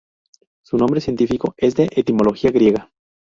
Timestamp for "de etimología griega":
1.75-2.89